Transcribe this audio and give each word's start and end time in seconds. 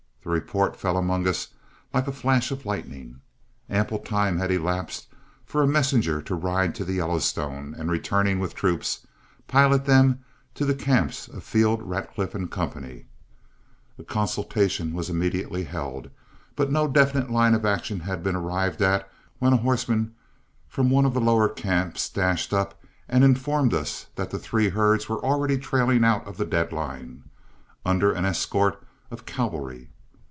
The 0.23 0.29
report 0.29 0.75
fell 0.75 0.97
among 0.97 1.27
us 1.27 1.47
like 1.95 2.05
a 2.07 2.11
flash 2.11 2.51
of 2.51 2.63
lightning. 2.63 3.21
Ample 3.71 3.97
time 3.99 4.37
had 4.37 4.51
elapsed 4.51 5.07
for 5.47 5.63
a 5.63 5.67
messenger 5.67 6.21
to 6.21 6.35
ride 6.35 6.75
to 6.75 6.85
the 6.85 6.93
Yellowstone, 6.93 7.73
and, 7.75 7.89
returning 7.89 8.37
with 8.37 8.53
troops, 8.53 9.07
pilot 9.47 9.85
them 9.85 10.19
to 10.53 10.63
the 10.63 10.75
camps 10.75 11.27
of 11.27 11.43
Field, 11.43 11.81
Radcliff 11.81 12.35
& 12.49 12.49
Co. 12.51 12.73
A 13.97 14.03
consultation 14.03 14.93
was 14.93 15.09
immediately 15.09 15.63
held, 15.63 16.11
but 16.55 16.71
no 16.71 16.87
definite 16.87 17.31
line 17.31 17.55
of 17.55 17.65
action 17.65 18.01
had 18.01 18.21
been 18.21 18.35
arrived 18.35 18.79
at 18.83 19.09
when 19.39 19.53
a 19.53 19.57
horseman 19.57 20.13
from 20.67 20.91
one 20.91 21.05
of 21.05 21.15
the 21.15 21.19
lower 21.19 21.49
camps 21.49 22.07
dashed 22.07 22.53
up 22.53 22.79
and 23.09 23.23
informed 23.23 23.73
us 23.73 24.05
that 24.17 24.29
the 24.29 24.37
three 24.39 24.69
herds 24.69 25.09
were 25.09 25.25
already 25.25 25.57
trailing 25.57 26.05
out 26.05 26.25
for 26.27 26.33
the 26.33 26.45
dead 26.45 26.71
line, 26.71 27.23
under 27.83 28.11
an 28.13 28.23
escort 28.23 28.83
of 29.09 29.25
cavalry. 29.25 29.87